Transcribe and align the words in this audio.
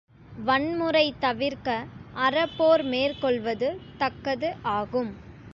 வன்முறை 0.45 1.13
தவிர்க்க 1.19 1.69
அறப்போர் 2.15 2.83
மேற்கொள்வது 2.83 3.67
தக்கது 3.97 4.55
ஆகும். 4.61 5.11